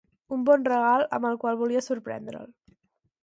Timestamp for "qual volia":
1.43-1.83